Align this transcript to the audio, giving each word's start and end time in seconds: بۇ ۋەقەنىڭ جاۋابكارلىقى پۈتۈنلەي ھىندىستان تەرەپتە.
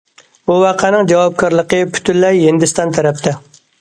بۇ 0.51 0.53
ۋەقەنىڭ 0.61 1.11
جاۋابكارلىقى 1.11 1.81
پۈتۈنلەي 1.97 2.43
ھىندىستان 2.49 2.95
تەرەپتە. 2.97 3.37